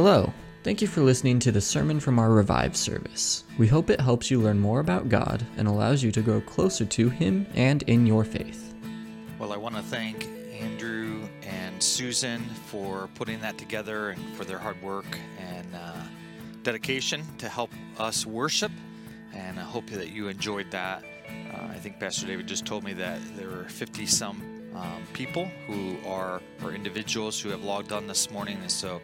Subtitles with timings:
[0.00, 0.32] Hello.
[0.62, 3.42] Thank you for listening to the sermon from our Revive service.
[3.58, 6.84] We hope it helps you learn more about God and allows you to grow closer
[6.84, 8.76] to Him and in your faith.
[9.40, 14.60] Well, I want to thank Andrew and Susan for putting that together and for their
[14.60, 16.02] hard work and uh,
[16.62, 18.70] dedication to help us worship.
[19.34, 21.02] And I hope that you enjoyed that.
[21.28, 25.46] Uh, I think Pastor David just told me that there were 50 some um, people
[25.66, 29.00] who are or individuals who have logged on this morning, and so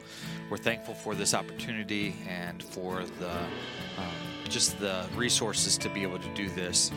[0.51, 6.19] we're thankful for this opportunity and for the um, just the resources to be able
[6.19, 6.91] to do this.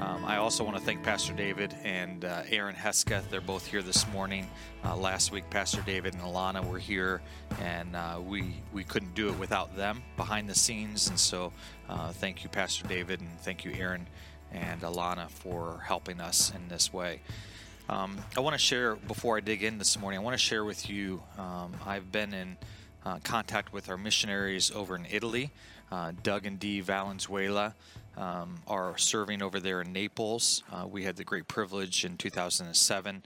[0.00, 3.30] Um, I also want to thank Pastor David and uh, Aaron Hesketh.
[3.30, 4.50] They're both here this morning.
[4.84, 7.22] Uh, last week, Pastor David and Alana were here,
[7.60, 11.08] and uh, we we couldn't do it without them behind the scenes.
[11.08, 11.52] And so,
[11.88, 14.08] uh, thank you, Pastor David, and thank you, Aaron
[14.50, 17.20] and Alana, for helping us in this way.
[17.86, 20.18] Um, I want to share before I dig in this morning.
[20.18, 21.22] I want to share with you.
[21.36, 22.56] Um, I've been in
[23.04, 25.50] uh, contact with our missionaries over in Italy.
[25.92, 27.74] Uh, Doug and Dee Valenzuela
[28.16, 30.62] um, are serving over there in Naples.
[30.72, 33.22] Uh, we had the great privilege in 2007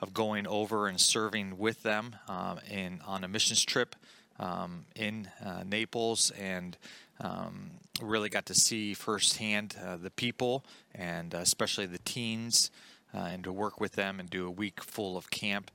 [0.00, 3.94] of going over and serving with them um, in on a missions trip
[4.40, 6.76] um, in uh, Naples and.
[7.22, 12.70] Um, really got to see firsthand uh, the people and especially the teens
[13.14, 15.70] uh, and to work with them and do a week full of camp.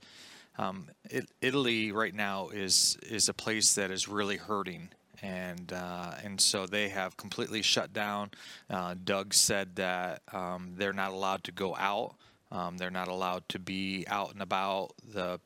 [0.58, 4.90] Um, it, Italy right now is is a place that is really hurting,
[5.22, 8.32] and uh, and so they have completely shut down.
[8.70, 12.16] Uh, Doug said that um, they're not allowed to go out.
[12.52, 14.94] Um, they're not allowed to be out and about.
[15.14, 15.40] The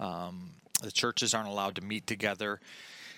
[0.00, 0.50] um,
[0.82, 2.60] the churches aren't allowed to meet together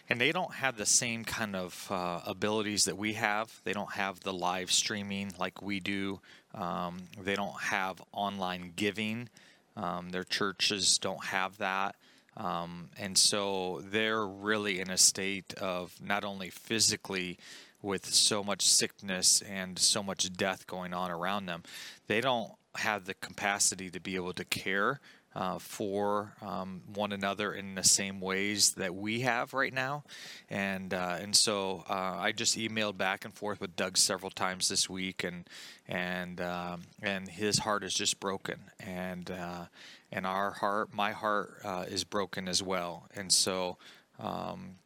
[0.09, 3.61] and they don't have the same kind of uh, abilities that we have.
[3.65, 6.21] They don't have the live streaming like we do.
[6.59, 9.29] Um, they don't have online giving.
[9.77, 11.95] Um, their churches don't have that.
[12.37, 17.39] Um, and so they're really in a state of not only physically
[17.81, 21.63] with so much sickness and so much death going on around them,
[22.09, 25.01] they don't have the capacity to be able to care
[25.35, 30.03] uh, for um, one another in the same ways that we have right now,
[30.49, 34.69] and uh, and so uh, I just emailed back and forth with Doug several times
[34.69, 35.49] this week, and
[35.87, 39.67] and um, and his heart is just broken, and uh,
[40.11, 43.77] and our heart, my heart, uh, is broken as well, and so
[44.19, 44.77] um,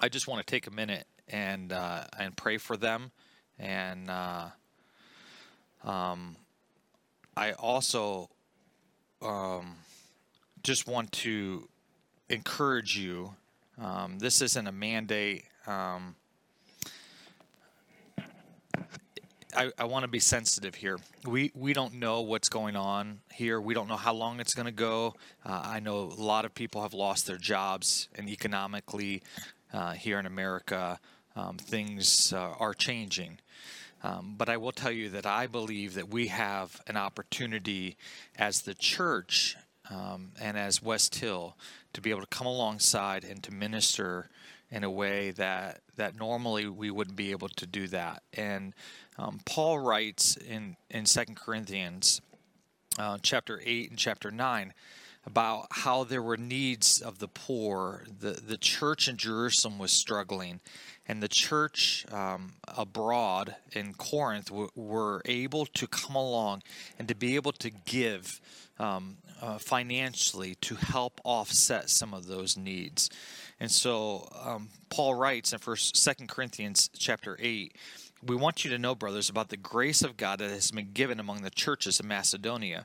[0.00, 3.10] I just want to take a minute and uh, and pray for them,
[3.58, 4.10] and
[5.82, 6.36] um,
[7.36, 8.30] I also
[9.22, 9.76] um,
[10.62, 11.68] just want to
[12.28, 13.34] encourage you.
[13.80, 15.44] Um, this isn't a mandate.
[15.66, 16.16] Um,
[19.56, 20.98] I, I want to be sensitive here.
[21.24, 23.60] We we don't know what's going on here.
[23.60, 25.14] We don't know how long it's going to go.
[25.44, 29.22] Uh, I know a lot of people have lost their jobs, and economically,
[29.72, 31.00] uh, here in America,
[31.34, 33.38] um, things uh, are changing.
[34.02, 37.96] Um, but I will tell you that I believe that we have an opportunity
[38.36, 39.56] as the church
[39.90, 41.56] um, and as West Hill
[41.92, 44.30] to be able to come alongside and to minister
[44.70, 48.22] in a way that that normally we wouldn't be able to do that.
[48.34, 48.74] And
[49.18, 52.20] um, Paul writes in in Second Corinthians,
[52.98, 54.74] uh, chapter eight and chapter nine
[55.26, 58.06] about how there were needs of the poor.
[58.20, 60.60] The, the church in Jerusalem was struggling,
[61.08, 66.62] and the church um, abroad in Corinth w- were able to come along
[66.98, 68.40] and to be able to give
[68.78, 73.08] um, uh, financially to help offset some of those needs.
[73.58, 77.74] And so um, Paul writes in First, Second Corinthians chapter eight.
[78.22, 81.20] We want you to know, brothers, about the grace of God that has been given
[81.20, 82.84] among the churches of Macedonia.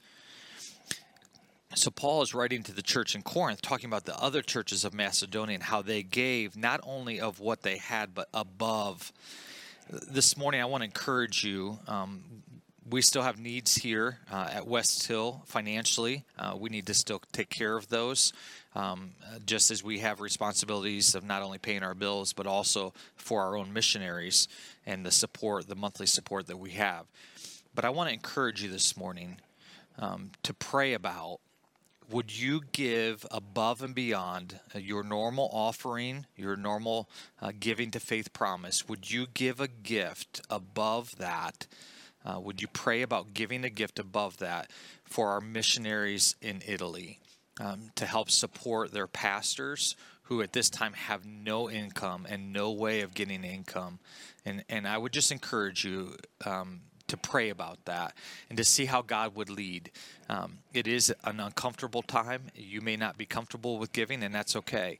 [1.73, 4.93] So, Paul is writing to the church in Corinth, talking about the other churches of
[4.93, 9.13] Macedonia and how they gave not only of what they had, but above.
[9.89, 11.79] This morning, I want to encourage you.
[11.87, 12.23] Um,
[12.89, 16.25] we still have needs here uh, at West Hill financially.
[16.37, 18.33] Uh, we need to still take care of those,
[18.75, 19.11] um,
[19.45, 23.55] just as we have responsibilities of not only paying our bills, but also for our
[23.55, 24.49] own missionaries
[24.85, 27.05] and the support, the monthly support that we have.
[27.73, 29.37] But I want to encourage you this morning
[29.97, 31.39] um, to pray about
[32.11, 37.09] would you give above and beyond uh, your normal offering, your normal
[37.41, 38.87] uh, giving to faith promise?
[38.87, 41.67] Would you give a gift above that
[42.25, 44.69] uh, would you pray about giving a gift above that
[45.03, 47.19] for our missionaries in Italy
[47.59, 52.71] um, to help support their pastors who at this time have no income and no
[52.71, 53.99] way of getting income?
[54.45, 56.15] And, and I would just encourage you
[56.45, 56.81] um,
[57.11, 58.13] to pray about that
[58.49, 59.91] and to see how God would lead.
[60.29, 62.43] Um, it is an uncomfortable time.
[62.55, 64.97] You may not be comfortable with giving, and that's okay.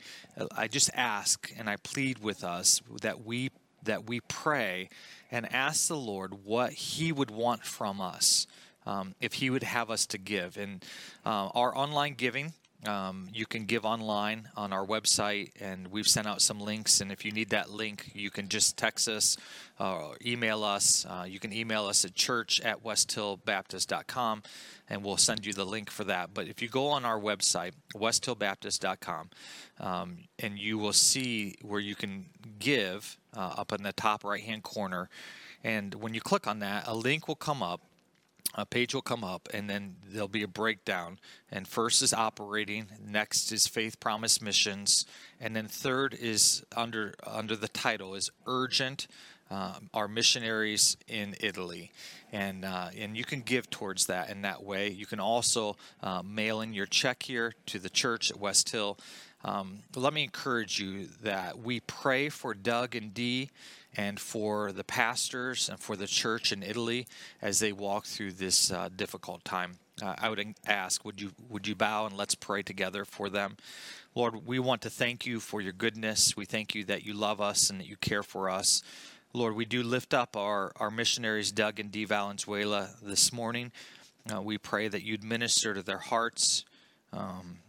[0.56, 3.52] I just ask and I plead with us that we
[3.84, 4.90] that we pray
[5.32, 8.46] and ask the Lord what He would want from us,
[8.86, 10.58] um, if He would have us to give.
[10.58, 10.86] And
[11.26, 12.54] uh, our online giving,
[12.88, 17.00] um, you can give online on our website, and we've sent out some links.
[17.00, 19.38] And if you need that link, you can just text us
[19.80, 21.06] uh, or email us.
[21.08, 24.44] Uh, you can email us at church at westhillbaptist.com,
[24.90, 26.34] and we'll send you the link for that.
[26.34, 29.30] But if you go on our website, westhillbaptist.com,
[29.80, 32.26] um, and you will see where you can
[32.58, 35.10] give uh, up in the top right hand corner.
[35.64, 37.82] And when you click on that, a link will come up
[38.56, 41.20] a page will come up and then there'll be a breakdown
[41.52, 45.06] and first is operating next is faith promise missions
[45.40, 49.08] and then third is under under the title is urgent
[49.52, 51.92] uh, our missionaries in Italy,
[52.32, 54.90] and uh, and you can give towards that in that way.
[54.90, 58.98] You can also uh, mail in your check here to the church at West Hill.
[59.44, 63.50] Um, let me encourage you that we pray for Doug and Dee
[63.98, 67.08] and for the pastors and for the church in Italy
[67.42, 69.80] as they walk through this uh, difficult time.
[70.02, 73.58] Uh, I would ask, would you would you bow and let's pray together for them?
[74.16, 76.36] Lord, we want to thank you for your goodness.
[76.36, 78.84] We thank you that you love us and that you care for us.
[79.34, 83.72] Lord, we do lift up our, our missionaries, Doug and Dee Valenzuela, this morning.
[84.32, 86.66] Uh, we pray that you'd minister to their hearts.
[87.14, 87.60] Um,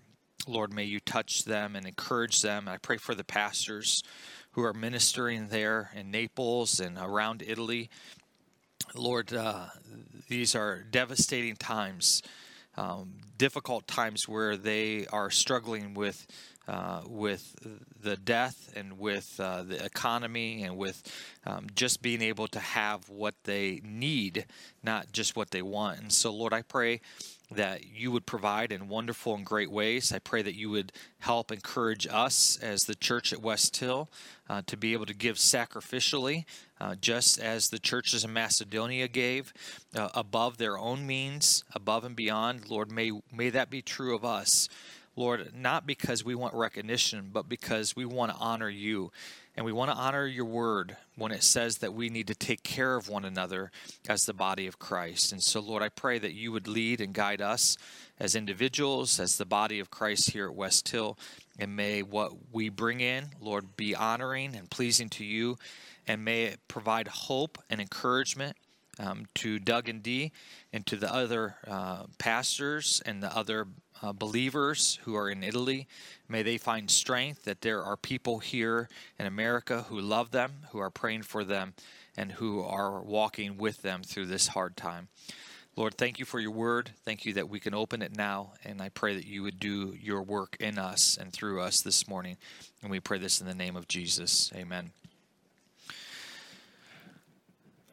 [0.47, 2.69] Lord, may you touch them and encourage them.
[2.69, 4.03] I pray for the pastors
[4.53, 7.91] who are ministering there in Naples and around Italy.
[8.95, 9.67] Lord, uh,
[10.29, 12.23] these are devastating times,
[12.77, 16.27] um, difficult times where they are struggling with.
[16.69, 17.57] Uh, with
[18.03, 21.03] the death and with uh, the economy and with
[21.45, 24.47] um, just being able to have what they need,
[24.81, 25.99] not just what they want.
[25.99, 27.01] And so, Lord, I pray
[27.53, 30.13] that you would provide in wonderful and great ways.
[30.13, 34.11] I pray that you would help encourage us as the church at West Hill
[34.49, 36.45] uh, to be able to give sacrificially,
[36.81, 39.53] uh, just as the churches in Macedonia gave,
[39.95, 42.69] uh, above their own means, above and beyond.
[42.69, 44.69] Lord, may, may that be true of us.
[45.15, 49.13] Lord, not because we want recognition, but because we want to honor you.
[49.55, 52.63] And we want to honor your word when it says that we need to take
[52.63, 53.71] care of one another
[54.09, 55.31] as the body of Christ.
[55.31, 57.77] And so, Lord, I pray that you would lead and guide us
[58.19, 61.19] as individuals, as the body of Christ here at West Hill.
[61.59, 65.59] And may what we bring in, Lord, be honoring and pleasing to you.
[66.07, 68.57] And may it provide hope and encouragement
[68.99, 70.33] um, to Doug and Dee
[70.73, 73.67] and to the other uh, pastors and the other
[74.03, 75.87] uh, believers who are in Italy.
[76.29, 78.89] May they find strength that there are people here
[79.19, 81.75] in America who love them, who are praying for them,
[82.17, 85.09] and who are walking with them through this hard time.
[85.75, 86.91] Lord, thank you for your word.
[87.05, 88.53] Thank you that we can open it now.
[88.63, 92.07] And I pray that you would do your work in us and through us this
[92.07, 92.37] morning.
[92.83, 94.53] And we pray this in the name of Jesus.
[94.55, 94.91] Amen.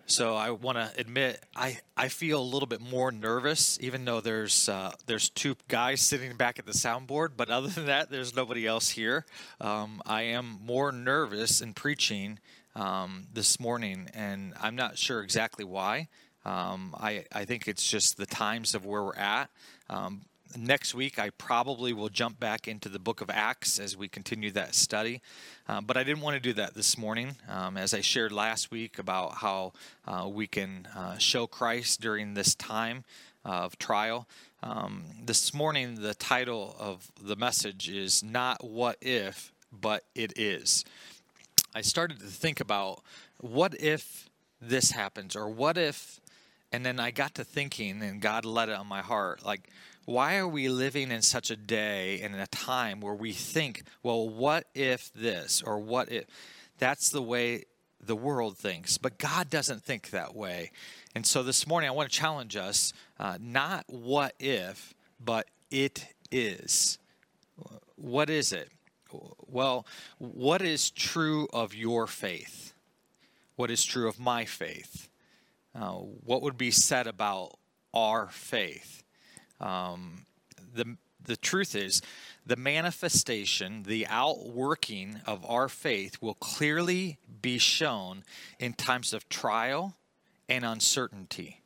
[0.10, 4.22] So I want to admit I, I feel a little bit more nervous, even though
[4.22, 7.34] there's uh, there's two guys sitting back at the soundboard.
[7.38, 9.28] But other than that, there's nobody else here.
[9.62, 12.40] Um, I am more nervous in preaching
[12.76, 16.08] um, this morning, and I'm not sure exactly why.
[16.44, 19.52] Um, I I think it's just the times of where we're at.
[19.92, 20.24] Um,
[20.58, 24.52] next week I probably will jump back into the book of Acts as we continue
[24.52, 25.22] that study.
[25.68, 27.36] Uh, but I didn't want to do that this morning.
[27.48, 29.74] Um, as I shared last week about how
[30.08, 33.04] uh, we can uh, show Christ during this time
[33.46, 34.28] of trial.
[34.62, 40.84] Um, this morning, the title of the message is Not What If, but It Is.
[41.74, 43.02] I started to think about
[43.40, 44.30] what if
[44.62, 46.20] this happens, or what if,
[46.72, 49.70] and then I got to thinking, and God led it on my heart, like,
[50.06, 53.84] why are we living in such a day and in a time where we think,
[54.02, 56.26] well, what if this or what if?
[56.78, 57.66] That's the way
[58.02, 60.72] the world thinks, but God doesn't think that way.
[61.16, 66.08] And so this morning, I want to challenge us uh, not what if, but it
[66.32, 66.98] is.
[67.96, 68.72] What is it?
[69.48, 69.86] Well,
[70.18, 72.74] what is true of your faith?
[73.56, 75.10] What is true of my faith?
[75.76, 77.58] Uh, what would be said about
[77.94, 79.04] our faith?
[79.60, 80.26] Um,
[80.74, 82.02] the the truth is,
[82.46, 88.24] the manifestation, the outworking of our faith will clearly be shown
[88.58, 89.96] in times of trial
[90.48, 91.62] and uncertainty.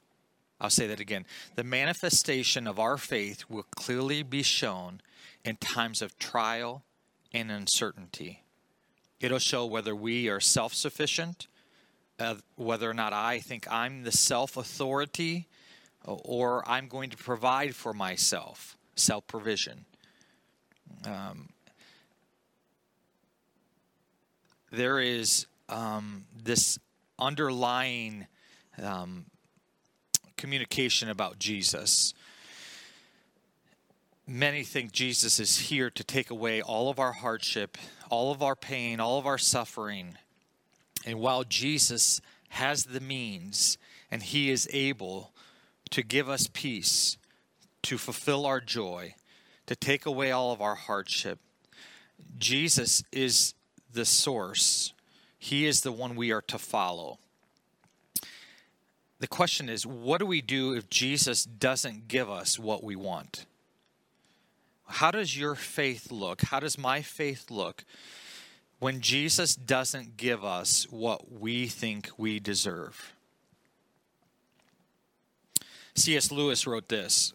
[0.59, 1.25] I'll say that again.
[1.55, 5.01] The manifestation of our faith will clearly be shown
[5.45, 6.83] in times of trial
[7.33, 8.43] and uncertainty.
[9.19, 11.47] It'll show whether we are self sufficient,
[12.19, 15.47] uh, whether or not I think I'm the self authority,
[16.05, 19.85] or I'm going to provide for myself, self provision.
[21.05, 21.49] Um,
[24.71, 26.79] there is um, this
[27.19, 28.27] underlying
[28.81, 29.25] um,
[30.35, 32.13] communication about Jesus.
[34.25, 37.77] Many think Jesus is here to take away all of our hardship,
[38.09, 40.17] all of our pain, all of our suffering.
[41.05, 43.77] And while Jesus has the means
[44.09, 45.31] and he is able
[45.93, 47.17] to give us peace,
[47.83, 49.15] to fulfill our joy,
[49.65, 51.39] to take away all of our hardship,
[52.37, 53.53] Jesus is
[53.91, 54.93] the source.
[55.39, 57.17] He is the one we are to follow
[59.23, 63.45] the question is what do we do if Jesus doesn't give us what we want?
[64.85, 66.41] How does your faith look?
[66.41, 67.85] How does my faith look
[68.79, 73.13] when Jesus doesn't give us what we think we deserve?
[75.95, 76.31] C.S.
[76.31, 77.33] Lewis wrote this.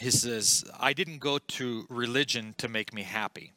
[0.00, 3.52] He says, I didn't go to religion to make me happy.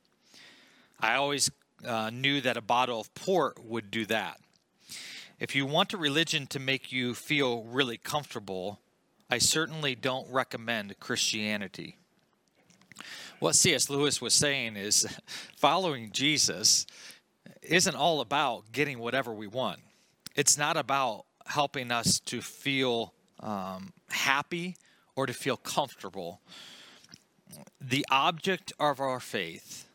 [0.99, 1.49] I always
[1.85, 4.39] uh, knew that a bottle of port would do that.
[5.39, 8.79] If you want a religion to make you feel really comfortable,
[9.29, 11.97] I certainly don't recommend Christianity.
[13.39, 13.89] What C.S.
[13.89, 15.07] Lewis was saying is
[15.57, 16.85] following Jesus
[17.61, 19.79] isn't all about getting whatever we want.
[20.35, 23.12] It's not about helping us to feel
[23.43, 24.75] um, happy
[25.15, 26.41] or to feel comfortable.
[27.79, 29.87] The object of our faith,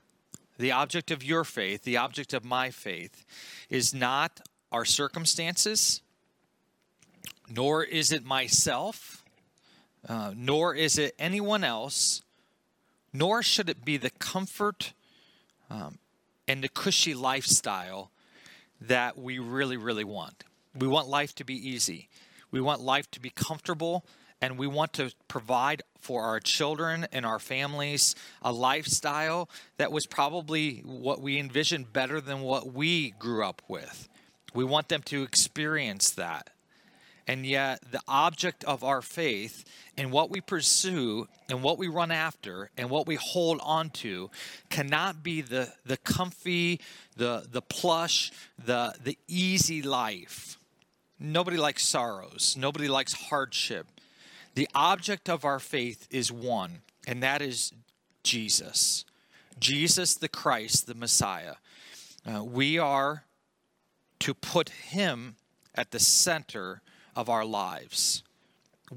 [0.59, 3.25] the object of your faith, the object of my faith,
[3.69, 4.41] is not
[4.71, 6.03] our circumstances,
[7.49, 9.25] nor is it myself,
[10.09, 12.23] uh, nor is it anyone else,
[13.13, 14.93] nor should it be the comfort
[15.71, 15.99] um,
[16.47, 18.11] and the cushy lifestyle
[18.81, 20.45] that we really, really want.
[20.79, 22.09] We want life to be easy.
[22.51, 24.05] We want life to be comfortable,
[24.41, 30.07] and we want to provide for our children and our families a lifestyle that was
[30.07, 34.09] probably what we envisioned better than what we grew up with.
[34.55, 36.51] We want them to experience that.
[37.27, 39.65] And yet, the object of our faith
[39.99, 44.31] and what we pursue and what we run after and what we hold on to
[44.71, 46.81] cannot be the, the comfy,
[47.19, 48.33] the, the plush,
[48.65, 50.58] the, the easy life.
[51.21, 53.87] Nobody likes sorrows, nobody likes hardship.
[54.55, 57.73] The object of our faith is one, and that is
[58.23, 59.05] Jesus.
[59.59, 61.55] Jesus the Christ, the Messiah.
[62.27, 63.25] Uh, we are
[64.21, 65.37] to put Him
[65.75, 66.83] at the center
[67.17, 68.23] of our lives.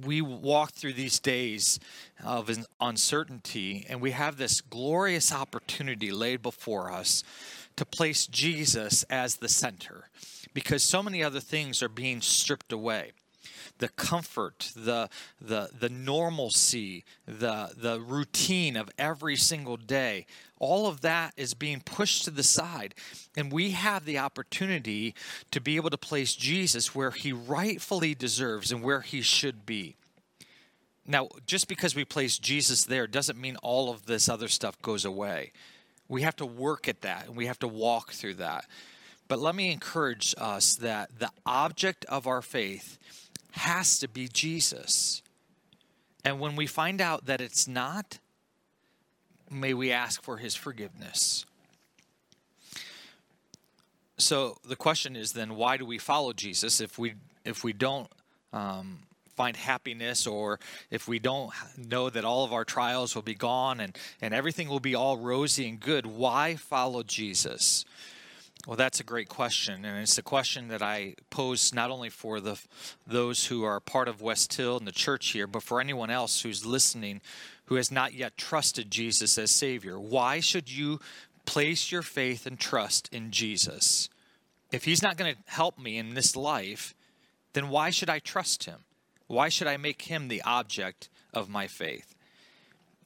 [0.05, 1.79] We walk through these days
[2.23, 2.49] of
[2.79, 7.23] uncertainty, and we have this glorious opportunity laid before us
[7.75, 10.09] to place Jesus as the center
[10.53, 13.11] because so many other things are being stripped away
[13.81, 15.09] the comfort, the
[15.41, 20.25] the the normalcy, the the routine of every single day.
[20.59, 22.93] All of that is being pushed to the side,
[23.35, 25.15] and we have the opportunity
[25.49, 29.95] to be able to place Jesus where he rightfully deserves and where he should be.
[31.07, 35.03] Now, just because we place Jesus there doesn't mean all of this other stuff goes
[35.03, 35.51] away.
[36.11, 38.65] We have to work at that and we have to walk through that.
[39.29, 42.99] But let me encourage us that the object of our faith
[43.51, 45.23] has to be Jesus.
[46.25, 48.19] And when we find out that it's not,
[49.49, 51.45] may we ask for his forgiveness.
[54.17, 57.13] So the question is then why do we follow Jesus if we
[57.45, 58.11] if we don't
[58.51, 58.99] um,
[59.41, 60.59] find happiness or
[60.91, 64.69] if we don't know that all of our trials will be gone and, and everything
[64.69, 67.83] will be all rosy and good, why follow Jesus?
[68.67, 72.39] Well, that's a great question, and it's a question that I pose not only for
[72.39, 72.61] the
[73.07, 76.41] those who are part of West Hill and the church here, but for anyone else
[76.41, 77.21] who's listening
[77.65, 79.99] who has not yet trusted Jesus as Savior.
[79.99, 80.99] Why should you
[81.45, 84.07] place your faith and trust in Jesus?
[84.71, 86.93] If He's not going to help me in this life,
[87.53, 88.81] then why should I trust Him?
[89.31, 92.15] Why should I make Him the object of my faith?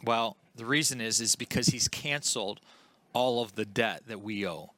[0.04, 2.60] Well, the reason is is because He's canceled
[3.14, 4.72] all of the debt that we owe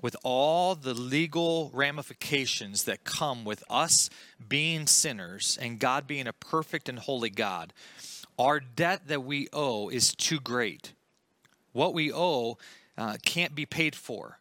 [0.00, 4.10] with all the legal ramifications that come with us
[4.48, 7.72] being sinners and God being a perfect and holy God,
[8.38, 10.92] our debt that we owe is too great.
[11.72, 12.58] What we owe
[12.98, 14.38] uh, can't be paid for.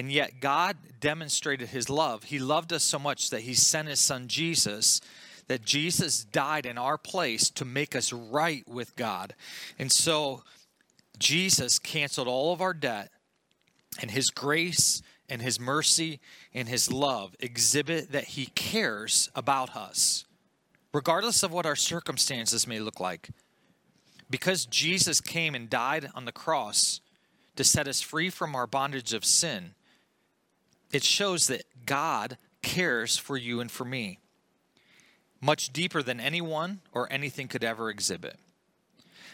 [0.00, 2.24] And yet, God demonstrated his love.
[2.24, 5.02] He loved us so much that he sent his son Jesus,
[5.46, 9.34] that Jesus died in our place to make us right with God.
[9.78, 10.42] And so,
[11.18, 13.10] Jesus canceled all of our debt,
[14.00, 16.18] and his grace and his mercy
[16.54, 20.24] and his love exhibit that he cares about us,
[20.94, 23.28] regardless of what our circumstances may look like.
[24.30, 27.02] Because Jesus came and died on the cross
[27.56, 29.74] to set us free from our bondage of sin,
[30.92, 34.18] it shows that God cares for you and for me
[35.40, 38.36] much deeper than anyone or anything could ever exhibit.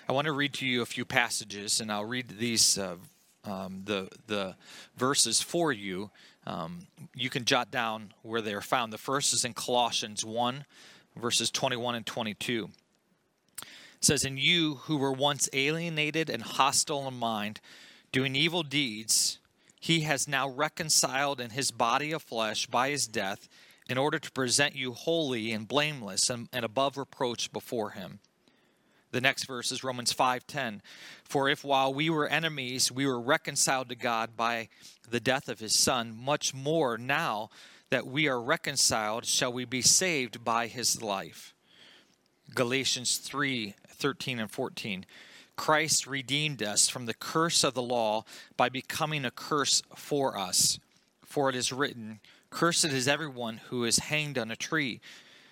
[0.08, 2.96] I want to read to you a few passages, and I'll read these uh,
[3.44, 4.54] um, the the
[4.96, 6.10] verses for you.
[6.46, 8.92] Um, you can jot down where they are found.
[8.92, 10.64] The first is in Colossians one,
[11.16, 12.70] verses twenty one and twenty two.
[13.60, 17.60] It says, "And you who were once alienated and hostile in mind,
[18.12, 19.38] doing evil deeds."
[19.80, 23.48] He has now reconciled in his body of flesh by his death
[23.88, 28.18] in order to present you holy and blameless and, and, above reproach before him.
[29.12, 30.80] The next verse is romans 5.10
[31.24, 34.68] for if while we were enemies we were reconciled to god by
[35.08, 37.48] the death of his son much more now
[37.90, 41.54] that we are reconciled shall we be saved by his life.
[42.54, 45.06] Galatians 3.13 and 14
[45.56, 48.24] Christ redeemed us from the curse of the law
[48.56, 50.78] by becoming a curse for us.
[51.24, 52.20] For it is written,
[52.50, 55.00] Cursed is everyone who is hanged on a tree,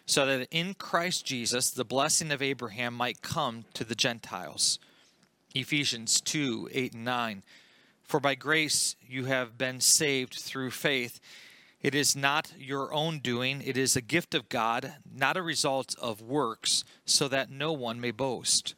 [0.06, 4.78] so that in Christ Jesus the blessing of Abraham might come to the Gentiles.
[5.54, 7.42] Ephesians 2 8 and 9.
[8.02, 11.20] For by grace you have been saved through faith.
[11.80, 15.94] It is not your own doing, it is a gift of God, not a result
[16.00, 18.75] of works, so that no one may boast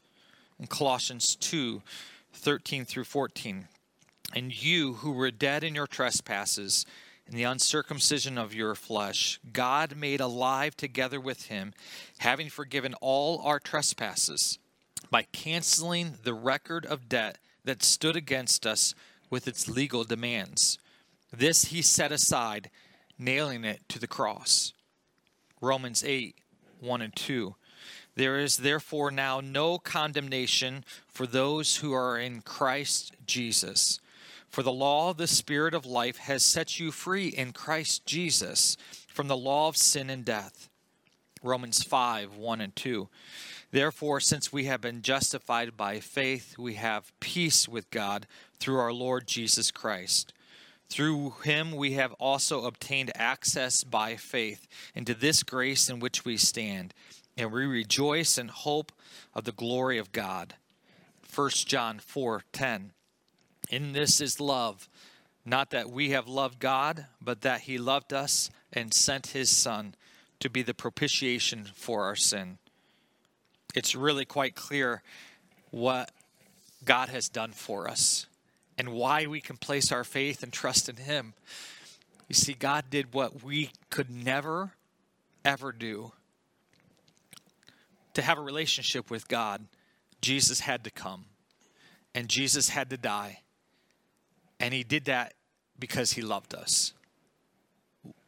[0.58, 1.82] in Colossians 2
[2.32, 3.68] 13 through 14.
[4.34, 6.84] And you who were dead in your trespasses,
[7.26, 11.72] in the uncircumcision of your flesh, God made alive together with him,
[12.18, 14.58] having forgiven all our trespasses,
[15.10, 18.94] by canceling the record of debt that stood against us
[19.28, 20.78] with its legal demands.
[21.32, 22.70] This he set aside,
[23.18, 24.72] nailing it to the cross.
[25.60, 26.36] Romans 8
[26.80, 27.54] 1 and 2.
[28.16, 34.00] There is therefore now no condemnation for those who are in Christ Jesus.
[34.48, 38.78] For the law of the Spirit of life has set you free in Christ Jesus
[39.06, 40.70] from the law of sin and death.
[41.42, 43.08] Romans 5 1 and 2.
[43.70, 48.26] Therefore, since we have been justified by faith, we have peace with God
[48.58, 50.32] through our Lord Jesus Christ.
[50.88, 56.38] Through him we have also obtained access by faith into this grace in which we
[56.38, 56.94] stand
[57.36, 58.92] and we rejoice in hope
[59.34, 60.54] of the glory of God.
[61.32, 62.92] 1 John 4:10
[63.68, 64.88] In this is love,
[65.44, 69.94] not that we have loved God, but that he loved us and sent his son
[70.40, 72.58] to be the propitiation for our sin.
[73.74, 75.02] It's really quite clear
[75.70, 76.10] what
[76.84, 78.26] God has done for us
[78.78, 81.34] and why we can place our faith and trust in him.
[82.28, 84.72] You see, God did what we could never,
[85.44, 86.12] ever do
[88.16, 89.66] to have a relationship with God,
[90.22, 91.26] Jesus had to come
[92.14, 93.42] and Jesus had to die.
[94.58, 95.34] And he did that
[95.78, 96.94] because he loved us.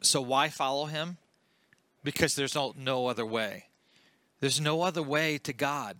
[0.01, 1.17] So why follow him?
[2.03, 3.65] Because there's no, no other way.
[4.41, 5.97] There's no other way to God.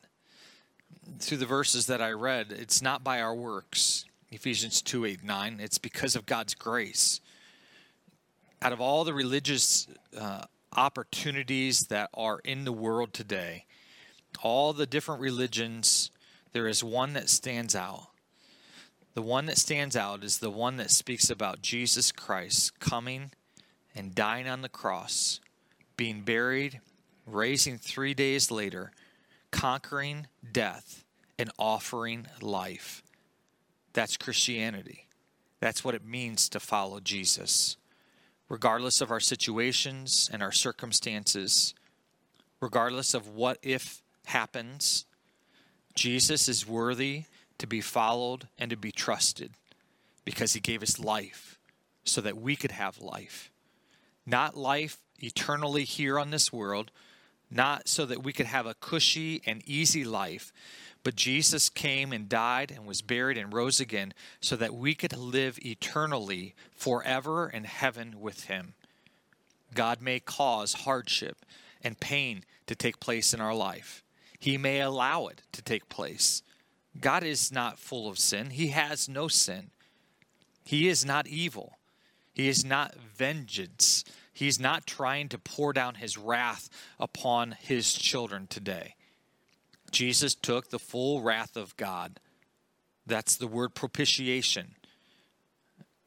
[1.17, 4.06] Through the verses that I read, it's not by our works.
[4.30, 5.60] Ephesians 2 8 9.
[5.60, 7.21] It's because of God's grace.
[8.62, 10.43] Out of all the religious uh,
[10.79, 13.65] opportunities that are in the world today,
[14.41, 16.09] all the different religions,
[16.53, 18.07] there is one that stands out.
[19.13, 23.31] The one that stands out is the one that speaks about Jesus Christ coming
[23.93, 25.41] and dying on the cross,
[25.97, 26.79] being buried,
[27.25, 28.93] raising three days later,
[29.51, 31.03] conquering death,
[31.37, 33.03] and offering life.
[33.91, 35.07] That's Christianity.
[35.59, 37.75] That's what it means to follow Jesus.
[38.49, 41.75] Regardless of our situations and our circumstances,
[42.59, 45.05] regardless of what if happens,
[45.95, 47.25] Jesus is worthy
[47.59, 49.51] to be followed and to be trusted
[50.25, 51.59] because he gave us life
[52.03, 53.51] so that we could have life.
[54.25, 56.91] Not life eternally here on this world,
[57.49, 60.51] not so that we could have a cushy and easy life,
[61.03, 65.15] but Jesus came and died and was buried and rose again so that we could
[65.15, 68.73] live eternally forever in heaven with him.
[69.73, 71.45] God may cause hardship
[71.81, 74.03] and pain to take place in our life.
[74.39, 76.43] He may allow it to take place.
[76.99, 79.71] God is not full of sin, He has no sin.
[80.63, 81.77] He is not evil.
[82.33, 84.03] He is not vengeance.
[84.39, 88.95] He's not trying to pour down his wrath upon his children today.
[89.91, 92.21] Jesus took the full wrath of God.
[93.06, 94.75] That's the word propitiation.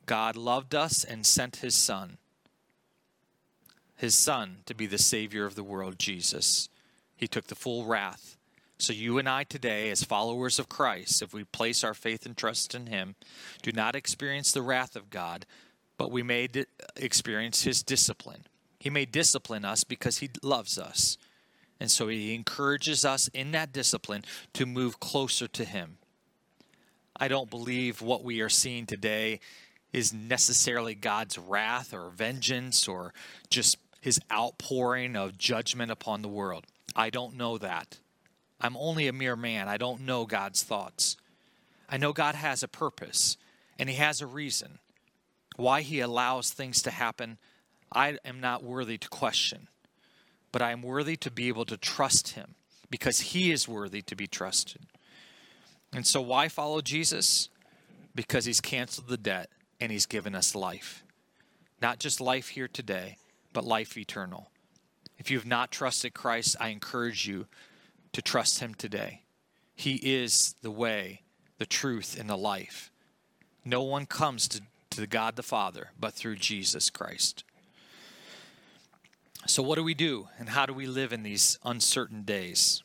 [0.07, 2.17] God loved us and sent his son,
[3.97, 6.71] his son to be the savior of the world, Jesus.
[7.15, 8.39] He took the full wrath.
[8.79, 12.35] So, you and I today, as followers of Christ, if we place our faith and
[12.35, 13.15] trust in Him,
[13.61, 15.45] do not experience the wrath of God,
[16.03, 16.49] but we may
[16.97, 18.43] experience His discipline.
[18.81, 21.17] He may discipline us because He loves us.
[21.79, 25.99] And so, He encourages us in that discipline to move closer to Him.
[27.17, 29.39] I don't believe what we are seeing today
[29.93, 33.15] is necessarily God's wrath or vengeance or
[33.49, 36.67] just His outpouring of judgment upon the world.
[36.97, 37.99] I don't know that.
[38.61, 39.69] I'm only a mere man.
[39.69, 41.17] I don't know God's thoughts.
[41.89, 43.37] I know God has a purpose
[43.79, 44.81] and He has a reason.
[45.57, 47.39] Why He allows things to happen,
[47.93, 49.69] I am not worthy to question,
[50.51, 52.55] but I am worthy to be able to trust Him
[52.91, 54.83] because He is worthy to be trusted.
[55.93, 57.49] And so, why follow Jesus?
[58.15, 61.05] Because He's canceled the debt and He's given us life.
[61.81, 63.17] Not just life here today,
[63.53, 64.51] but life eternal.
[65.19, 67.47] If you have not trusted Christ, I encourage you
[68.13, 69.23] to trust Him today.
[69.75, 71.23] He is the way,
[71.59, 72.91] the truth, and the life.
[73.65, 74.63] No one comes to,
[74.97, 77.45] to God the Father but through Jesus Christ.
[79.47, 82.83] So, what do we do, and how do we live in these uncertain days?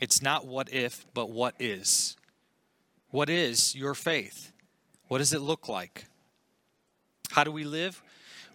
[0.00, 2.16] It's not what if, but what is.
[3.10, 4.52] What is your faith?
[5.08, 6.06] What does it look like?
[7.30, 8.02] How do we live?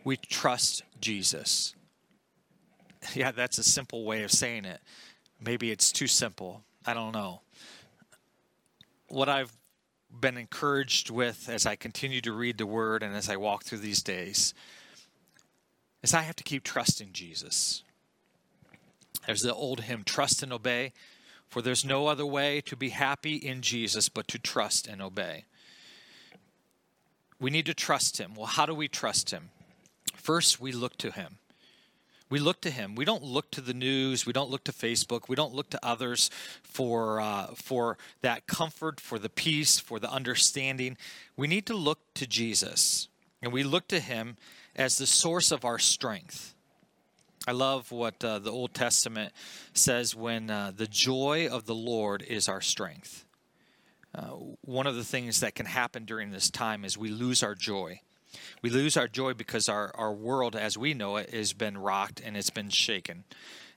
[0.03, 1.75] We trust Jesus.
[3.15, 4.79] Yeah, that's a simple way of saying it.
[5.41, 6.63] Maybe it's too simple.
[6.85, 7.41] I don't know.
[9.09, 9.51] What I've
[10.19, 13.79] been encouraged with as I continue to read the Word and as I walk through
[13.79, 14.53] these days
[16.01, 17.83] is I have to keep trusting Jesus.
[19.25, 20.91] There's the old hymn, Trust and Obey,
[21.47, 25.45] for there's no other way to be happy in Jesus but to trust and obey.
[27.39, 28.35] We need to trust Him.
[28.35, 29.49] Well, how do we trust Him?
[30.15, 31.37] First, we look to Him.
[32.33, 32.95] We look to Him.
[32.95, 34.25] We don't look to the news.
[34.25, 35.29] We don't look to Facebook.
[35.29, 36.31] We don't look to others
[36.63, 40.97] for uh, for that comfort, for the peace, for the understanding.
[41.37, 43.07] We need to look to Jesus,
[43.43, 44.37] and we look to Him
[44.75, 46.55] as the source of our strength.
[47.47, 49.31] I love what uh, the Old Testament
[49.75, 53.25] says when uh, the joy of the Lord is our strength.
[54.15, 57.53] Uh, one of the things that can happen during this time is we lose our
[57.53, 57.99] joy.
[58.61, 62.21] We lose our joy because our, our world, as we know it, has been rocked
[62.23, 63.23] and it's been shaken.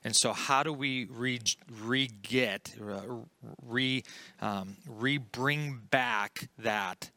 [0.03, 1.39] And so, how do we re,
[1.81, 3.01] re get, uh,
[3.65, 4.03] re,
[4.41, 7.09] um, re bring back that,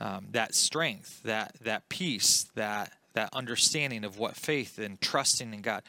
[0.00, 5.62] um, that strength, that, that peace, that, that understanding of what faith and trusting in
[5.62, 5.82] God?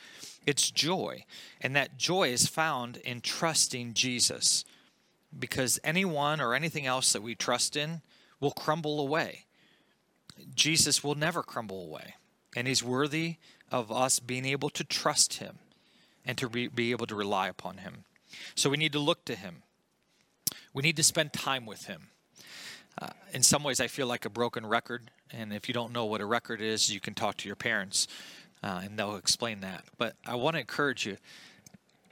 [0.46, 1.26] It's joy.
[1.60, 4.64] And that joy is found in trusting Jesus
[5.38, 8.02] because anyone or anything else that we trust in
[8.40, 9.45] will crumble away.
[10.56, 12.16] Jesus will never crumble away,
[12.56, 13.36] and He's worthy
[13.72, 15.60] of us being able to trust Him
[16.26, 18.06] and to be, be able to rely upon Him.
[18.56, 19.64] So we need to look to Him.
[20.74, 22.08] We need to spend time with Him.
[23.02, 26.06] Uh, in some ways, I feel like a broken record, and if you don't know
[26.06, 28.08] what a record is, you can talk to your parents
[28.64, 29.84] uh, and they'll explain that.
[29.98, 31.18] But I want to encourage you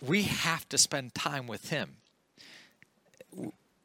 [0.01, 1.95] we have to spend time with Him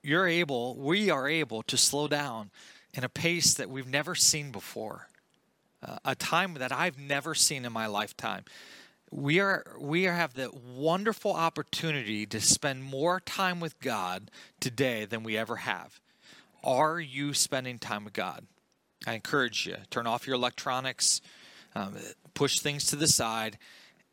[0.03, 2.51] you're able, we are able to slow down
[2.99, 5.07] in a pace that we've never seen before,
[5.87, 8.43] uh, a time that I've never seen in my lifetime.
[9.13, 15.23] We are we have the wonderful opportunity to spend more time with God today than
[15.23, 16.01] we ever have.
[16.65, 18.45] Are you spending time with God?
[19.07, 21.21] I encourage you turn off your electronics,
[21.77, 21.95] um,
[22.35, 23.59] push things to the side,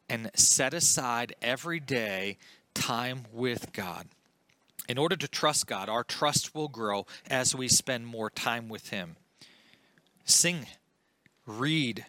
[0.08, 2.38] and set aside every day
[2.76, 4.06] time with God.
[4.88, 8.90] In order to trust God, our trust will grow as we spend more time with
[8.90, 9.16] Him.
[10.26, 10.68] Sing,
[11.46, 12.06] read,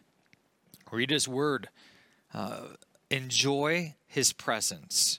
[0.91, 1.69] read His Word,
[2.35, 2.61] uh,
[3.11, 5.19] enjoy His presence.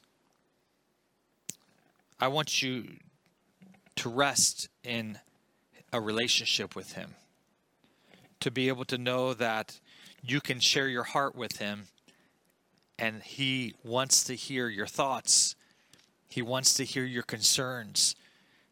[2.19, 2.97] I want you
[3.97, 5.19] to rest in
[5.91, 7.15] a relationship with Him,
[8.39, 9.79] to be able to know that
[10.21, 11.87] you can share your heart with Him
[12.99, 15.55] and He wants to hear your thoughts
[16.27, 18.15] he wants to hear your concerns.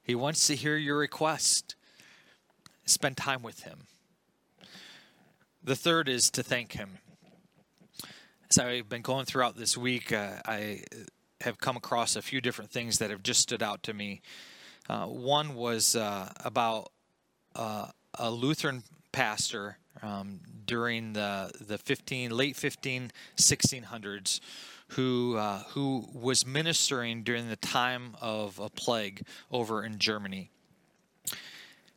[0.04, 1.76] He wants to hear your request.
[2.86, 3.88] Spend time with Him.
[5.64, 7.00] The third is to thank Him.
[8.52, 10.84] As I've been going throughout this week, uh, I
[11.42, 14.22] have come across a few different things that have just stood out to me.
[14.88, 16.92] Uh, one was uh, about
[17.56, 17.88] uh,
[18.20, 24.40] a Lutheran pastor um, during the the 15 late 15 1600s
[24.90, 30.52] who uh, who was ministering during the time of a plague over in Germany.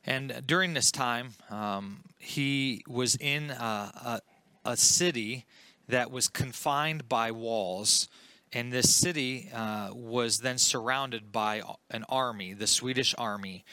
[0.05, 4.21] And during this time, um, he was in a, a,
[4.65, 5.45] a, city
[5.89, 8.09] that was confined by walls.
[8.51, 13.67] And this city uh, was then surrounded by an army, the Swedish army.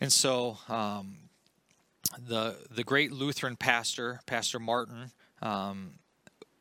[0.00, 1.14] And so um,
[2.18, 5.94] the, the great Lutheran pastor, Pastor Martin, um,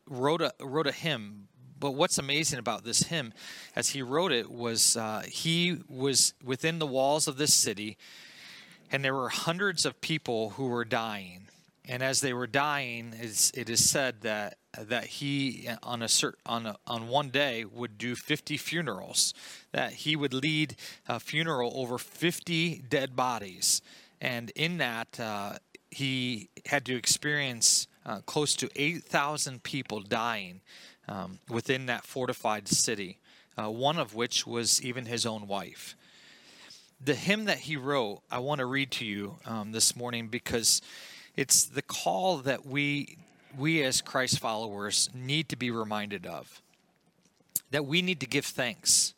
[0.07, 1.47] wrote, a, wrote a hymn
[1.81, 3.33] but what's amazing about this hymn,
[3.75, 7.97] as he wrote it, was uh, he was within the walls of this city,
[8.91, 11.47] and there were hundreds of people who were dying.
[11.85, 16.67] And as they were dying, it is said that that he on a cert, on
[16.67, 19.33] a, on one day would do 50 funerals.
[19.71, 20.75] That he would lead
[21.07, 23.81] a funeral over 50 dead bodies,
[24.21, 25.53] and in that uh,
[25.89, 30.61] he had to experience uh, close to 8,000 people dying
[31.07, 33.17] um, within that fortified city,
[33.57, 35.95] uh, one of which was even his own wife.
[37.03, 40.81] The hymn that he wrote, I want to read to you um, this morning because
[41.35, 43.17] it's the call that we,
[43.57, 46.61] we as Christ followers need to be reminded of.
[47.71, 49.15] That we need to give thanks.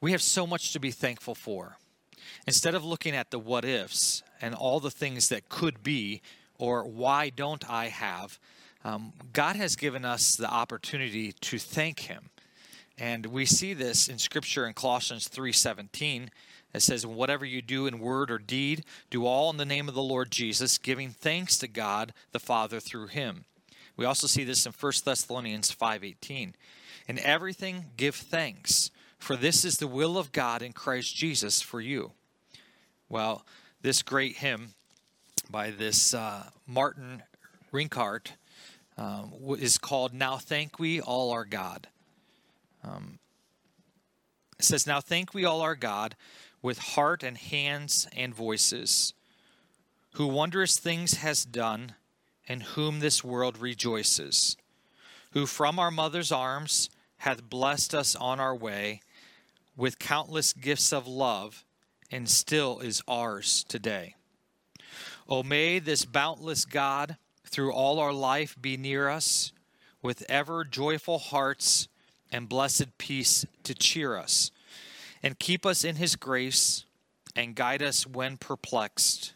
[0.00, 1.76] We have so much to be thankful for.
[2.46, 6.22] Instead of looking at the what ifs and all the things that could be,
[6.58, 8.38] or why don't I have,
[8.84, 12.30] um, God has given us the opportunity to thank Him.
[12.98, 16.30] And we see this in Scripture in Colossians 3:17.
[16.72, 19.94] It says, "Whatever you do in word or deed, do all in the name of
[19.94, 23.44] the Lord Jesus, giving thanks to God the Father through Him."
[23.96, 26.54] We also see this in 1 Thessalonians 5:18.
[27.08, 31.80] "In everything give thanks, for this is the will of God in Christ Jesus for
[31.80, 32.12] you."
[33.08, 33.44] Well,
[33.82, 34.74] this great hymn
[35.48, 37.22] by this uh, Martin
[37.72, 38.32] Rinkart
[38.98, 41.86] um, is called Now Thank We All Our God.
[42.82, 43.18] Um,
[44.58, 46.16] it says, Now thank we all our God
[46.62, 49.12] with heart and hands and voices,
[50.14, 51.94] who wondrous things has done,
[52.48, 54.56] and whom this world rejoices,
[55.32, 59.00] who from our mother's arms hath blessed us on our way
[59.76, 61.65] with countless gifts of love,
[62.10, 64.14] and still is ours today.
[65.28, 69.52] O may this boundless God through all our life be near us
[70.02, 71.88] with ever joyful hearts
[72.30, 74.50] and blessed peace to cheer us,
[75.22, 76.84] and keep us in his grace,
[77.34, 79.32] and guide us when perplexed,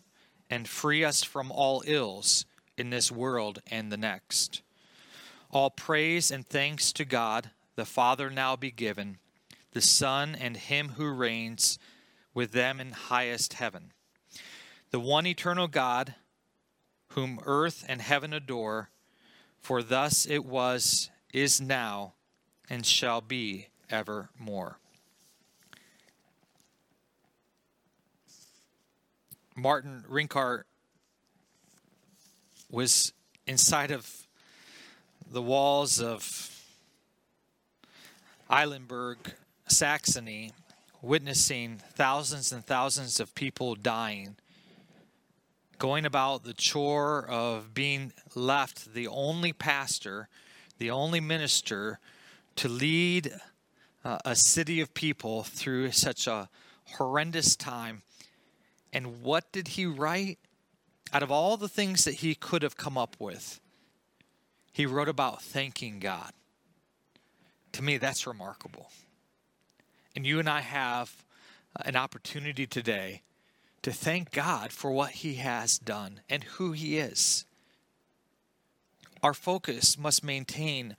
[0.48, 2.46] and free us from all ills
[2.78, 4.62] in this world and the next.
[5.50, 9.18] All praise and thanks to God, the Father now be given,
[9.72, 11.79] the Son and him who reigns
[12.34, 13.92] with them in highest heaven.
[14.90, 16.14] The one eternal God,
[17.08, 18.90] whom earth and heaven adore,
[19.60, 22.14] for thus it was, is now,
[22.68, 24.78] and shall be evermore.
[29.56, 30.62] Martin Rinkart
[32.70, 33.12] was
[33.46, 34.26] inside of
[35.30, 36.64] the walls of
[38.48, 39.18] Eilenburg,
[39.68, 40.52] Saxony,
[41.02, 44.36] witnessing thousands and thousands of people dying
[45.80, 50.28] going about the chore of being left the only pastor,
[50.78, 51.98] the only minister
[52.54, 53.32] to lead
[54.04, 56.48] uh, a city of people through such a
[56.84, 58.02] horrendous time.
[58.92, 60.38] And what did he write?
[61.14, 63.58] Out of all the things that he could have come up with,
[64.72, 66.32] he wrote about thanking God.
[67.72, 68.90] To me, that's remarkable.
[70.14, 71.24] And you and I have
[71.76, 73.22] uh, an opportunity today
[73.82, 77.44] to thank God for what He has done and who He is.
[79.22, 80.96] Our focus must maintain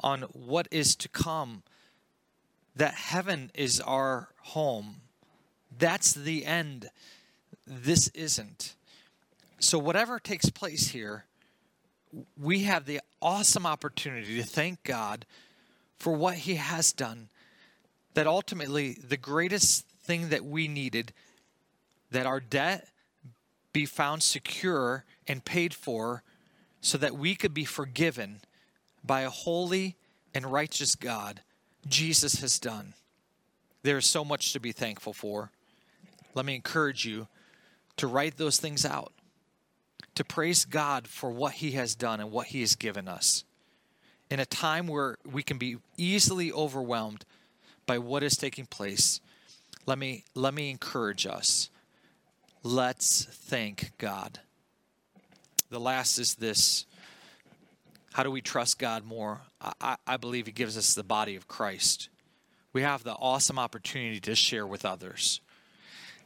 [0.00, 1.62] on what is to come,
[2.74, 4.96] that heaven is our home.
[5.76, 6.90] That's the end.
[7.66, 8.74] This isn't.
[9.58, 11.24] So, whatever takes place here,
[12.40, 15.24] we have the awesome opportunity to thank God
[15.98, 17.28] for what He has done.
[18.14, 21.12] That ultimately, the greatest thing that we needed
[22.10, 22.88] that our debt
[23.72, 26.22] be found secure and paid for
[26.80, 28.40] so that we could be forgiven
[29.04, 29.96] by a holy
[30.34, 31.40] and righteous God.
[31.88, 32.94] Jesus has done.
[33.82, 35.50] There is so much to be thankful for.
[36.34, 37.28] Let me encourage you
[37.96, 39.12] to write those things out,
[40.14, 43.44] to praise God for what He has done and what He has given us.
[44.30, 47.24] In a time where we can be easily overwhelmed
[47.92, 49.20] by what is taking place,
[49.84, 51.68] let me, let me encourage us
[52.62, 54.40] Let's thank God.
[55.68, 56.86] the last is this
[58.14, 59.42] how do we trust God more?
[59.78, 62.08] I, I believe He gives us the body of Christ.
[62.72, 65.42] We have the awesome opportunity to share with others.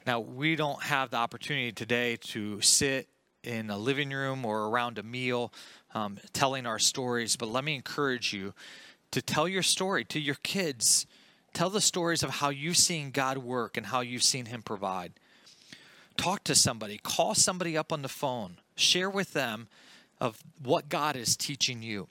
[0.06, 3.08] Now, we don't have the opportunity today to sit
[3.42, 5.52] in a living room or around a meal
[5.94, 8.54] um, telling our stories, but let me encourage you
[9.10, 11.06] to tell your story to your kids.
[11.56, 15.14] Tell the stories of how you've seen God work and how you've seen Him provide.
[16.18, 19.68] Talk to somebody, call somebody up on the phone, share with them
[20.20, 22.08] of what God is teaching you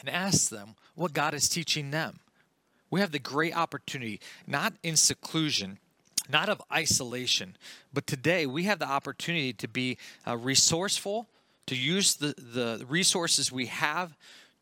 [0.00, 2.20] and ask them what God is teaching them.
[2.90, 5.78] We have the great opportunity, not in seclusion,
[6.28, 7.56] not of isolation,
[7.94, 11.28] but today we have the opportunity to be uh, resourceful,
[11.64, 14.14] to use the, the resources we have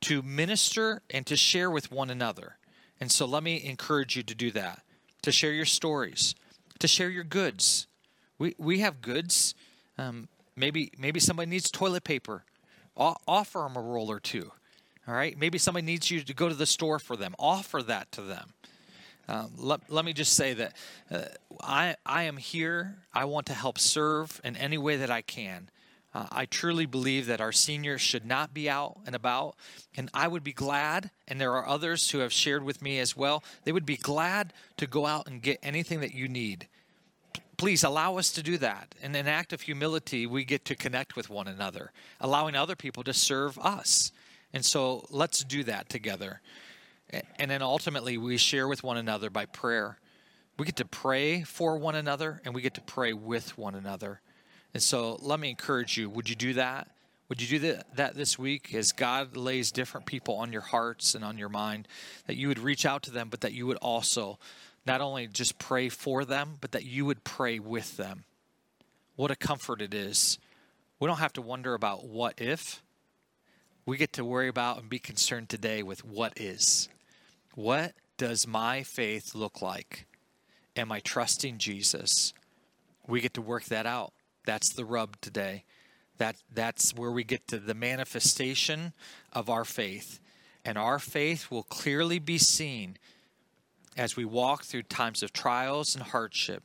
[0.03, 2.59] to minister and to share with one another.
[3.01, 4.83] And so let me encourage you to do that,
[5.23, 6.35] to share your stories,
[6.79, 7.87] to share your goods.
[8.39, 9.55] We, we have goods.
[9.99, 12.45] Um, maybe, maybe somebody needs toilet paper
[13.01, 14.51] offer them a roll or two.
[15.09, 15.37] All right.
[15.39, 17.35] Maybe somebody needs you to go to the store for them.
[17.39, 18.53] Offer that to them.
[19.29, 20.77] Um, let, let me just say that
[21.11, 21.23] uh,
[21.61, 22.97] I, I am here.
[23.15, 25.71] I want to help serve in any way that I can.
[26.13, 29.55] Uh, I truly believe that our seniors should not be out and about.
[29.97, 33.17] And I would be glad, and there are others who have shared with me as
[33.17, 36.69] well, they would be glad to go out and get anything that you need
[37.61, 38.95] please allow us to do that.
[39.03, 43.03] In an act of humility, we get to connect with one another, allowing other people
[43.03, 44.13] to serve us.
[44.55, 46.41] And so let's do that together.
[47.39, 49.99] And then ultimately, we share with one another by prayer.
[50.59, 54.23] We get to pray for one another and we get to pray with one another.
[54.73, 56.89] And so let me encourage you would you do that?
[57.29, 61.25] Would you do that this week as God lays different people on your hearts and
[61.25, 61.87] on your mind,
[62.27, 64.39] that you would reach out to them, but that you would also
[64.85, 68.25] not only just pray for them, but that you would pray with them.
[69.15, 70.39] What a comfort it is.
[70.99, 72.83] We don't have to wonder about what if.
[73.87, 76.89] We get to worry about and be concerned today with what is.
[77.55, 80.07] What does my faith look like?
[80.75, 82.33] Am I trusting Jesus?
[83.07, 84.13] We get to work that out.
[84.51, 85.63] That's the rub today.
[86.19, 88.95] That that's where we get to the manifestation
[89.33, 90.19] of our faith.
[90.65, 92.97] And our faith will clearly be seen
[93.97, 96.65] as we walk through times of trials and hardship.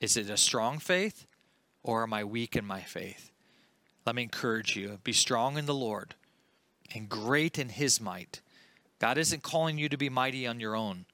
[0.00, 1.28] Is it a strong faith
[1.84, 3.30] or am I weak in my faith?
[4.04, 6.16] Let me encourage you be strong in the Lord
[6.92, 8.40] and great in his might.
[8.98, 11.06] God isn't calling you to be mighty on your own,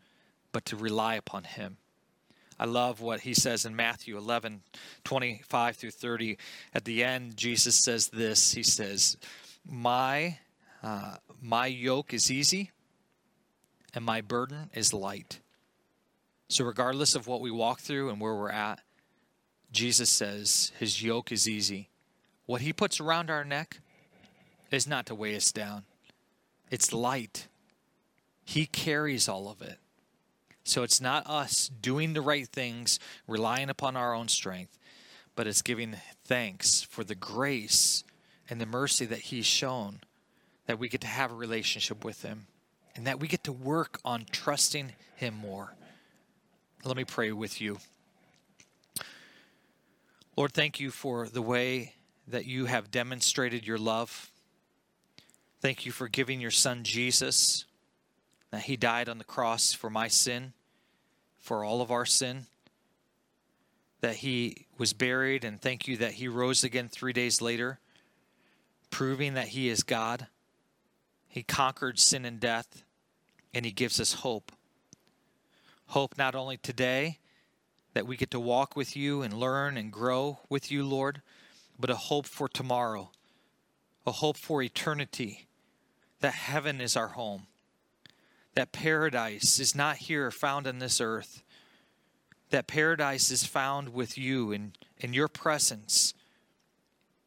[0.52, 1.76] but to rely upon him.
[2.58, 4.62] I love what he says in Matthew 11,
[5.04, 6.38] 25 through 30.
[6.74, 9.16] At the end, Jesus says this He says,
[9.68, 10.38] My,
[10.82, 12.72] uh, my yoke is easy
[13.94, 15.40] and my burden is light.
[16.48, 18.80] So, regardless of what we walk through and where we're at,
[19.70, 21.90] Jesus says his yoke is easy.
[22.46, 23.80] What he puts around our neck
[24.70, 25.84] is not to weigh us down,
[26.70, 27.48] it's light.
[28.44, 29.78] He carries all of it.
[30.68, 34.78] So, it's not us doing the right things, relying upon our own strength,
[35.34, 38.04] but it's giving thanks for the grace
[38.50, 40.00] and the mercy that he's shown
[40.66, 42.48] that we get to have a relationship with him
[42.94, 45.74] and that we get to work on trusting him more.
[46.84, 47.78] Let me pray with you.
[50.36, 51.94] Lord, thank you for the way
[52.26, 54.30] that you have demonstrated your love.
[55.62, 57.64] Thank you for giving your son Jesus,
[58.50, 60.52] that he died on the cross for my sin,
[61.48, 62.44] for all of our sin,
[64.02, 67.78] that he was buried, and thank you that he rose again three days later,
[68.90, 70.26] proving that he is God.
[71.26, 72.82] He conquered sin and death,
[73.54, 74.52] and he gives us hope.
[75.86, 77.16] Hope not only today
[77.94, 81.22] that we get to walk with you and learn and grow with you, Lord,
[81.80, 83.10] but a hope for tomorrow,
[84.06, 85.46] a hope for eternity,
[86.20, 87.46] that heaven is our home,
[88.58, 91.44] that paradise is not here found on this earth,
[92.50, 96.12] that paradise is found with you in, in your presence,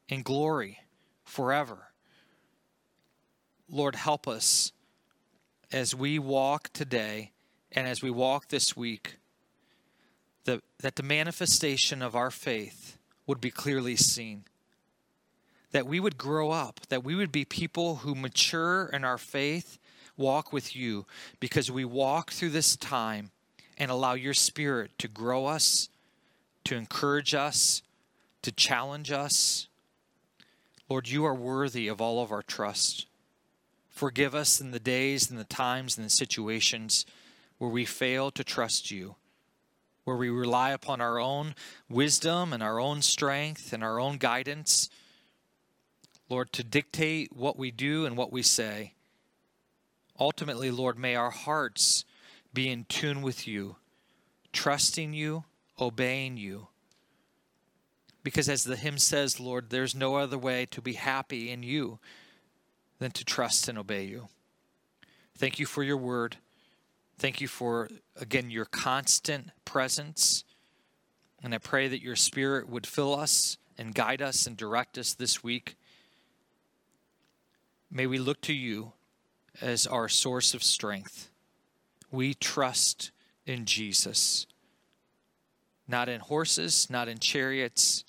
[0.10, 0.80] in glory
[1.24, 1.94] forever.
[3.70, 4.74] Lord, help us
[5.72, 7.32] as we walk today
[7.72, 9.16] and as we walk this week,
[10.44, 14.44] the, that the manifestation of our faith would be clearly seen.
[15.72, 19.80] That we would grow up, that we would be people who mature in our faith,
[20.22, 21.06] walk with you,
[21.40, 23.32] because we walk through this time
[23.78, 25.90] and allow your spirit to grow us,
[26.64, 27.82] to encourage us,
[28.44, 29.68] to challenge us.
[30.88, 33.08] Lord, you are worthy of all of our trust.
[33.90, 37.06] Forgive us in the days and the times and the situations
[37.58, 39.16] where we fail to trust you,
[40.04, 41.56] where we rely upon our own
[41.90, 44.90] wisdom and our own strength and our own guidance.
[46.30, 48.94] Lord, to dictate what we do and what we say.
[50.20, 52.06] Ultimately, Lord, may our hearts
[52.54, 53.78] be in tune with you,
[54.54, 55.46] trusting you,
[55.80, 56.68] obeying you.
[58.24, 62.00] Because as the hymn says, Lord, there's no other way to be happy in you
[63.00, 64.28] than to trust and obey you.
[65.36, 66.38] Thank you for your word.
[67.18, 70.44] Thank you for, again, your constant presence.
[71.42, 75.14] And I pray that your spirit would fill us and guide us and direct us
[75.14, 75.76] this week.
[77.90, 78.94] May we look to you
[79.60, 81.30] as our source of strength.
[82.12, 83.12] We trust
[83.46, 84.46] in Jesus,
[85.88, 88.04] not in horses, not in chariots,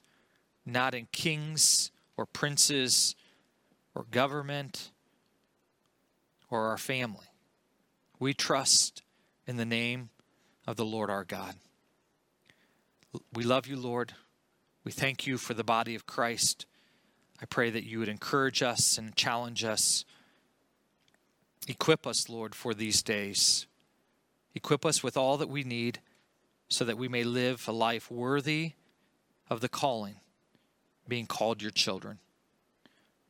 [0.65, 3.17] not in kings or princes
[3.95, 4.91] or government
[6.51, 7.27] or our family.
[8.19, 9.03] We trust
[9.47, 10.11] in the name
[10.67, 11.57] of the Lord our God.
[13.33, 14.15] We love you, Lord.
[14.85, 16.67] We thank you for the body of Christ.
[17.41, 20.05] I pray that you would encourage us and challenge us.
[21.69, 23.67] Equip us, Lord, for these days.
[24.55, 26.01] Equip us with all that we need
[26.69, 28.73] so that we may live a life worthy
[29.49, 30.17] of the calling,
[31.07, 32.19] being called your children.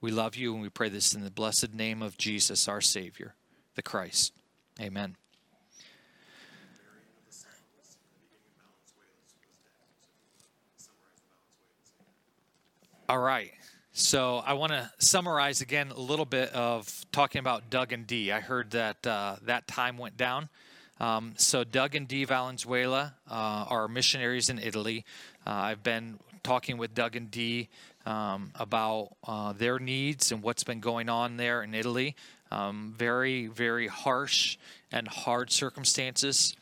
[0.01, 3.35] We love you and we pray this in the blessed name of Jesus, our Savior,
[3.75, 4.33] the Christ.
[4.81, 5.17] Amen.
[13.09, 13.53] All right.
[13.95, 18.33] So I want to summarize again a little bit of talking about Doug and Dee.
[18.33, 20.49] I heard that uh, that time went down.
[20.99, 25.05] Um, so Doug and Dee Valenzuela uh, are missionaries in Italy.
[25.47, 27.69] Uh, I've been talking with Doug and Dee
[28.07, 32.17] um, about uh, their needs and what's been going on there in Italy.
[32.51, 34.57] Um, very, very harsh
[34.91, 36.57] and hard circumstances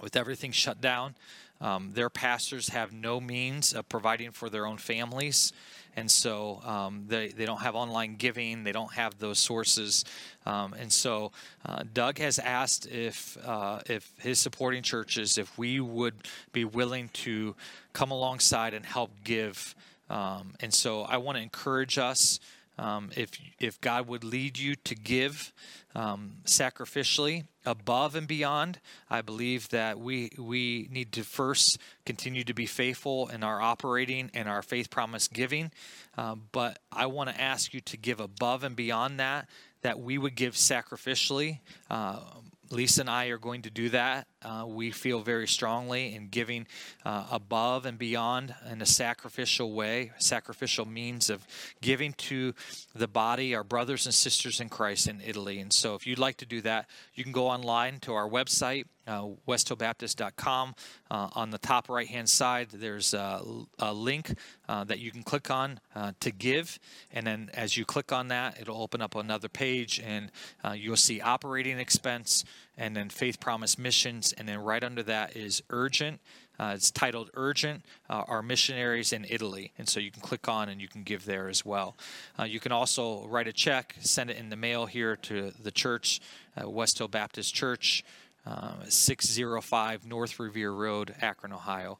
[0.00, 1.16] with everything shut down.
[1.60, 5.52] Um, their pastors have no means of providing for their own families
[5.96, 10.04] and so um, they, they don't have online giving they don't have those sources.
[10.46, 11.32] Um, and so
[11.66, 16.14] uh, doug has asked if uh, if his supporting churches if we would
[16.52, 17.54] be willing to
[17.92, 19.74] come alongside and help give.
[20.10, 22.38] Um, and so i want to encourage us
[22.78, 25.52] um, if if God would lead you to give
[25.94, 32.54] um, sacrificially above and beyond, I believe that we we need to first continue to
[32.54, 35.70] be faithful in our operating and our faith promise giving.
[36.16, 39.48] Um, but I want to ask you to give above and beyond that.
[39.82, 41.58] That we would give sacrificially.
[41.90, 42.20] Uh,
[42.70, 44.26] Lisa and I are going to do that.
[44.44, 46.66] Uh, we feel very strongly in giving
[47.04, 51.46] uh, above and beyond in a sacrificial way, sacrificial means of
[51.80, 52.54] giving to
[52.94, 55.58] the body, our brothers and sisters in Christ in Italy.
[55.58, 58.84] And so, if you'd like to do that, you can go online to our website,
[59.06, 60.74] uh, westhillbaptist.com.
[61.10, 63.42] Uh, on the top right hand side, there's a,
[63.78, 64.34] a link
[64.68, 66.78] uh, that you can click on uh, to give.
[67.12, 70.30] And then as you click on that, it'll open up another page and
[70.64, 72.44] uh, you'll see operating expense
[72.76, 74.32] and then faith promise missions.
[74.32, 76.20] And then right under that is urgent.
[76.58, 79.72] Uh, it's titled Urgent, uh, Our Missionaries in Italy.
[79.78, 81.96] And so you can click on and you can give there as well.
[82.38, 85.70] Uh, you can also write a check, send it in the mail here to the
[85.70, 86.20] church,
[86.62, 88.04] West Hill Baptist Church,
[88.46, 91.98] uh, 605 North Revere Road, Akron, Ohio.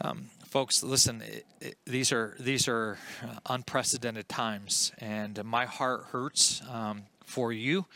[0.00, 1.22] Um, folks, listen.
[1.22, 7.52] It, it, these are these are uh, unprecedented times, and my heart hurts um, for
[7.52, 7.86] you.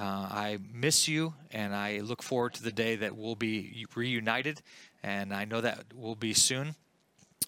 [0.00, 4.62] Uh, I miss you, and I look forward to the day that we'll be reunited,
[5.02, 6.74] and I know that will be soon.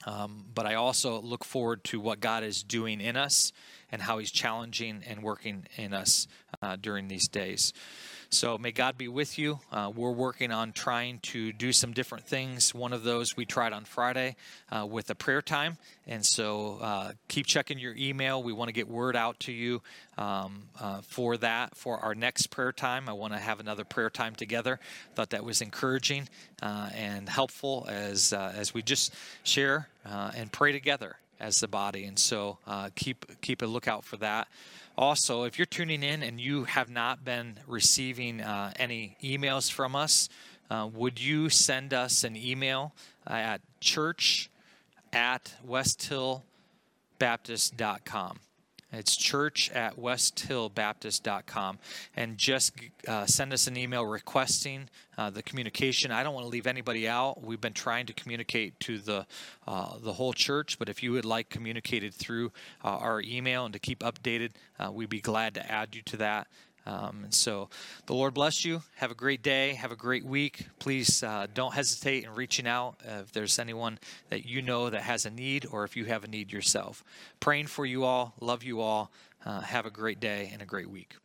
[0.05, 3.53] Um, but I also look forward to what God is doing in us
[3.91, 6.27] and how He's challenging and working in us
[6.61, 7.73] uh, during these days.
[8.33, 9.61] So may God be with you.
[9.71, 12.75] Uh, we're working on trying to do some different things.
[12.75, 14.37] One of those we tried on Friday
[14.71, 15.77] uh, with a prayer time.
[16.07, 18.43] And so uh, keep checking your email.
[18.43, 19.83] We want to get word out to you
[20.17, 21.77] um, uh, for that.
[21.77, 24.81] For our next prayer time, I want to have another prayer time together.
[25.15, 26.27] Thought that was encouraging
[26.63, 32.05] uh, and helpful as, uh, as we just share and pray together as the body.
[32.05, 32.59] And so
[32.95, 34.49] keep, keep a lookout for that.
[34.97, 39.97] Also, if you're tuning in and you have not been receiving uh, any emails from
[39.97, 40.29] us,
[40.71, 42.93] uh, would you send us an email
[43.27, 44.51] at church
[45.13, 48.41] at westhillbaptist.com?
[48.93, 51.79] It's church at westhillbaptist.com.
[52.17, 52.73] And just
[53.09, 54.89] uh, send us an email requesting
[55.19, 56.11] uh, the communication.
[56.11, 57.43] I don't want to leave anybody out.
[57.43, 59.27] We've been trying to communicate to the,
[59.67, 62.53] uh, the whole church, but if you would like communicated through
[62.85, 66.17] uh, our email and to keep updated, uh, we'd be glad to add you to
[66.19, 66.47] that.
[66.85, 67.69] Um, and so
[68.07, 68.83] the Lord bless you.
[68.97, 69.75] Have a great day.
[69.75, 70.67] Have a great week.
[70.79, 73.99] Please uh, don't hesitate in reaching out if there's anyone
[74.31, 77.05] that you know that has a need or if you have a need yourself.
[77.41, 78.35] Praying for you all.
[78.41, 79.11] Love you all.
[79.45, 81.17] Uh, have a great day and a great week.